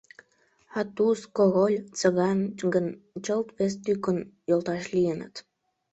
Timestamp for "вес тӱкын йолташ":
3.57-4.83